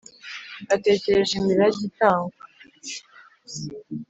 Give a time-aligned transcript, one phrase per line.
[0.67, 2.41] Natekereje imirage itangwa